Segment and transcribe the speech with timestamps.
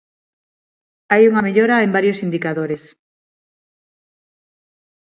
[1.11, 2.83] Hai unha mellora en varios indicadores.